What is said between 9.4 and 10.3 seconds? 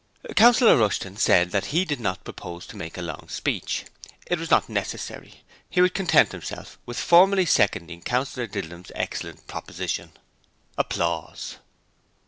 proposition.